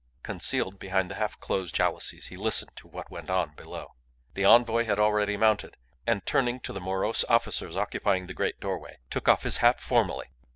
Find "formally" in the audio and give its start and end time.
9.79-10.31